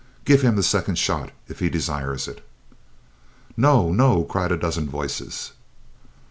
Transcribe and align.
Give 0.25 0.41
him 0.41 0.55
the 0.55 0.63
second 0.63 0.97
shot, 0.97 1.29
if 1.47 1.59
he 1.59 1.69
desires 1.69 2.27
it." 2.27 2.43
"No! 3.55 3.91
No!" 3.91 4.23
cried 4.23 4.51
a 4.51 4.57
dozen 4.57 4.89
voices. 4.89 5.51